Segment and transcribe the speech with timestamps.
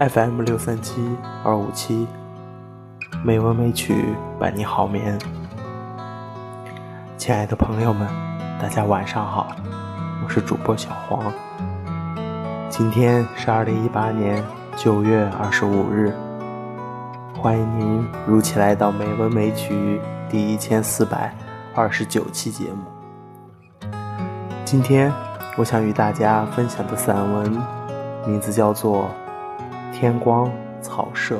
[0.00, 1.14] FM 六三七
[1.44, 2.08] 二五七，
[3.22, 5.18] 美文美曲伴你好眠。
[7.18, 8.08] 亲爱的朋友们，
[8.58, 9.54] 大家晚上好，
[10.24, 11.30] 我是主播小黄。
[12.70, 14.42] 今天是二零一八年
[14.74, 16.16] 九月二十五日，
[17.38, 21.36] 欢迎您如期来到《美文美曲》第一千四百
[21.74, 23.90] 二十九期节目。
[24.64, 25.12] 今天
[25.58, 27.62] 我想与大家分享的散文，
[28.26, 29.02] 名字叫做
[30.00, 30.50] 《天光
[30.80, 31.36] 草色》。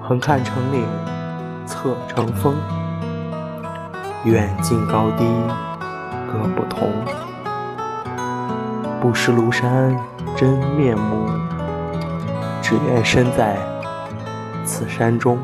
[0.00, 0.86] 横看成岭，
[1.66, 2.54] 侧成峰，
[4.24, 5.24] 远近高低
[6.32, 6.88] 各不同。
[9.00, 9.98] 不识庐山
[10.36, 11.26] 真面目，
[12.62, 13.56] 只愿身在
[14.64, 15.36] 此山中。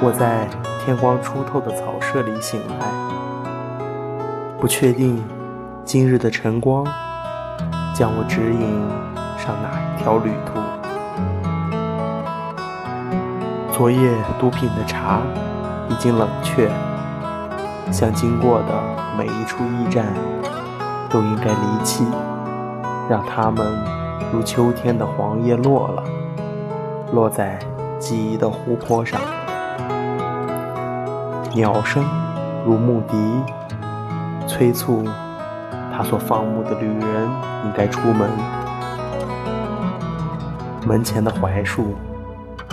[0.00, 0.46] 我在
[0.84, 2.86] 天光初透的草舍里醒来，
[4.60, 5.20] 不确定
[5.84, 6.86] 今日的晨光
[7.92, 8.88] 将我指引
[9.36, 10.60] 上哪一条旅途。
[13.72, 15.20] 昨夜毒品的茶
[15.88, 16.70] 已经冷却，
[17.90, 18.80] 想经过的
[19.18, 20.06] 每一处驿站
[21.10, 22.06] 都应该离弃，
[23.10, 23.66] 让它们
[24.32, 26.04] 如秋天的黄叶落了，
[27.12, 27.58] 落在
[27.98, 29.20] 记忆的湖泊上。
[31.54, 32.04] 鸟声
[32.64, 33.16] 如牧笛，
[34.46, 35.04] 催促
[35.92, 37.28] 他所放牧的旅人
[37.64, 38.30] 应该出门。
[40.86, 41.96] 门前的槐树，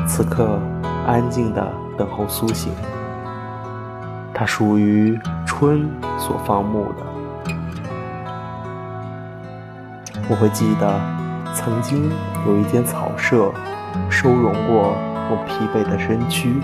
[0.07, 0.59] 此刻
[1.07, 1.67] 安静地
[1.97, 2.71] 等候苏醒。
[4.33, 7.81] 它属于春所放牧的。
[10.29, 10.99] 我会记得，
[11.53, 12.11] 曾经
[12.45, 13.51] 有一间草舍，
[14.09, 14.93] 收容过
[15.29, 16.61] 我疲惫的身躯。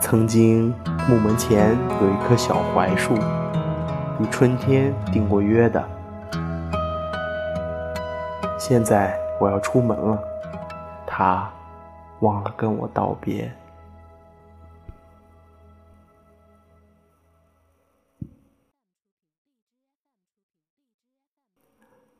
[0.00, 0.74] 曾经，
[1.06, 3.14] 木门前有一棵小槐树，
[4.18, 5.88] 与春天订过约的。
[8.58, 10.18] 现在我要出门了，
[11.06, 11.48] 它
[12.20, 13.52] 忘了跟我道别。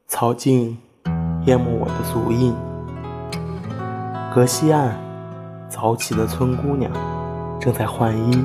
[0.07, 0.77] 草茎
[1.47, 2.55] 淹没我的足印，
[4.35, 4.97] 隔西岸
[5.69, 6.93] 早起的村姑娘。
[7.61, 8.43] 正在换衣，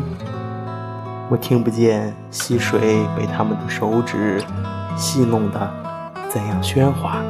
[1.30, 4.44] 我听不见溪水被他们的手指
[4.98, 5.72] 戏弄的
[6.28, 7.22] 怎样喧哗，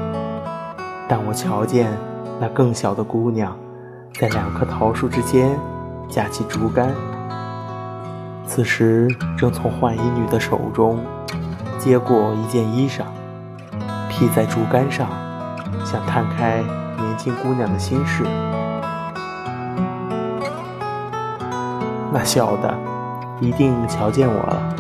[1.08, 1.96] 但我瞧见
[2.42, 3.56] 那更小的姑娘
[4.20, 5.56] 在两棵桃树之间
[6.10, 6.90] 架起竹竿，
[8.48, 9.08] 此时
[9.38, 11.00] 正从换衣女的手中
[11.78, 13.04] 接过一件衣裳，
[14.10, 15.08] 披在竹竿上，
[15.86, 16.64] 想探开
[16.98, 18.24] 年轻姑娘的心事。
[22.18, 22.74] 那小的
[23.42, 24.76] 一定瞧见我了，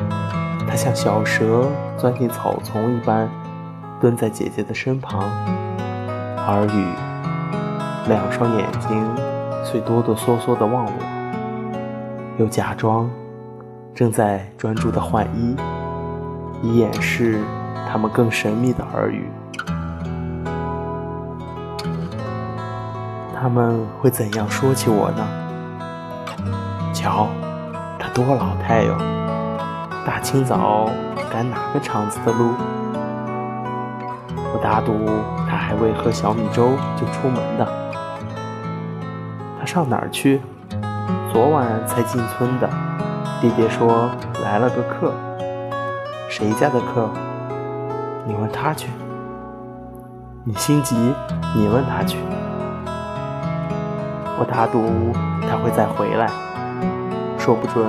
[0.66, 3.30] 他像小蛇钻进草丛一般，
[4.00, 5.20] 蹲在姐姐的身旁，
[6.48, 6.88] 耳语，
[8.08, 9.06] 两双眼睛
[9.66, 10.92] 虽哆哆嗦嗦地望我，
[12.38, 13.12] 又假装
[13.94, 15.58] 正在专注地换衣，
[16.62, 17.42] 以掩饰
[17.92, 19.30] 他们更神秘的耳语。
[23.38, 25.45] 他们会怎样说起我呢？
[27.06, 27.28] 瞧，
[28.00, 28.98] 他多老态哟！
[30.04, 30.90] 大清早
[31.32, 32.56] 赶哪个厂子的路？
[34.36, 34.92] 我打赌
[35.48, 37.68] 他还未喝小米粥就出门的。
[39.60, 40.42] 他上哪儿去？
[41.32, 42.68] 昨晚才进村的。
[43.40, 44.10] 弟弟说
[44.44, 45.14] 来了个客，
[46.28, 47.08] 谁家的客？
[48.26, 48.90] 你问他去。
[50.44, 50.96] 你心急，
[51.56, 52.18] 你问他去。
[54.40, 54.82] 我打赌
[55.48, 56.28] 他会再回来。
[57.46, 57.86] 说不准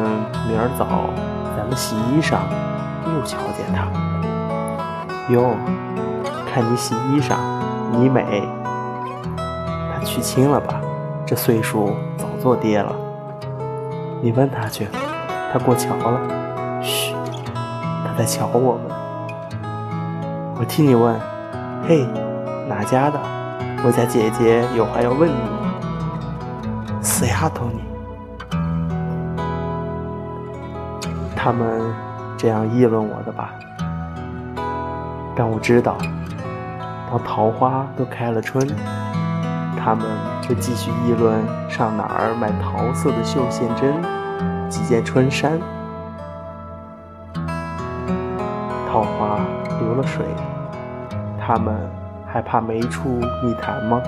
[0.46, 0.86] 明儿早
[1.56, 2.40] 咱们洗衣裳
[3.06, 3.88] 又瞧见他。
[5.32, 5.56] 哟，
[6.52, 7.38] 看你洗衣裳，
[7.90, 8.46] 你美。
[9.38, 10.78] 他娶亲了吧？
[11.24, 12.94] 这岁数早做爹了。
[14.20, 14.88] 你问他去，
[15.50, 16.20] 他过桥了。
[16.82, 17.14] 嘘，
[18.04, 18.82] 他在瞧我们。
[20.60, 21.18] 我替你问，
[21.88, 22.06] 嘿，
[22.68, 23.18] 哪家的？
[23.86, 25.34] 我家姐姐有话要问你。
[27.00, 27.95] 死丫头你！
[31.46, 31.94] 他们
[32.36, 33.54] 这样议论我的吧，
[35.36, 35.96] 但我知道，
[37.08, 38.66] 当桃花都开了春，
[39.78, 40.04] 他们
[40.42, 41.38] 会继续议论
[41.70, 43.94] 上哪儿买桃色的绣线针、
[44.68, 45.56] 几件春衫。
[48.90, 49.38] 桃花
[49.78, 50.26] 流了水，
[51.38, 51.76] 他们
[52.26, 53.08] 还怕没处
[53.44, 54.02] 觅谈吗？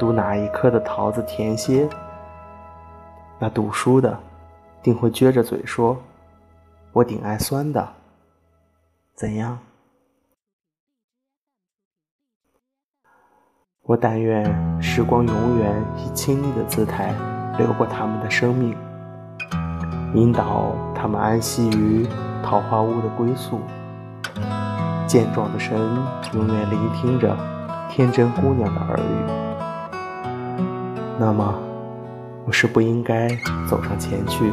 [0.00, 1.88] 读哪一科的桃子甜些，
[3.38, 4.18] 那读书的
[4.82, 5.96] 定会撅着嘴说
[6.92, 7.88] ：“我顶爱酸的。”
[9.14, 9.58] 怎样？
[13.82, 17.14] 我但愿时光永远以亲昵的姿态
[17.56, 18.76] 流过他们的生命，
[20.14, 22.06] 引导他们安息于
[22.42, 23.60] 桃花坞的归宿。
[25.06, 25.80] 健壮的神
[26.34, 27.34] 永远聆听着
[27.88, 29.48] 天真姑娘的耳语。
[31.18, 31.58] 那么，
[32.48, 33.28] 我是不应该
[33.68, 34.50] 走上前去，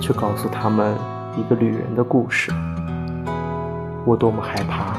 [0.00, 0.96] 去告诉他们
[1.36, 2.50] 一个旅人的故事。
[4.06, 4.96] 我多么害怕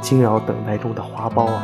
[0.00, 1.62] 惊扰等待中的花苞啊！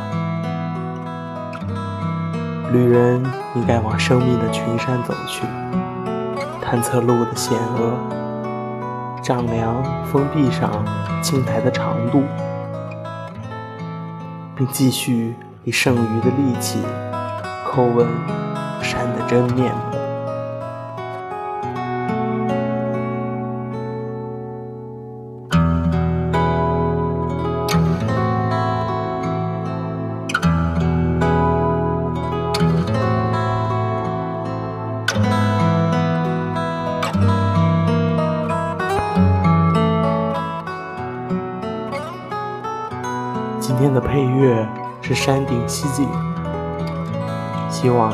[2.73, 3.23] 旅人
[3.55, 5.43] 应该往生命的群山走去，
[6.61, 7.93] 探测路的险恶，
[9.23, 9.81] 丈量
[10.11, 10.69] 封闭上
[11.23, 12.21] 青苔的长度，
[14.57, 16.79] 并继续以剩余的力气
[17.65, 18.05] 叩问
[19.31, 19.81] 真面目。
[43.61, 44.67] 今天的配乐
[45.01, 46.05] 是山顶西景，
[47.69, 48.13] 希望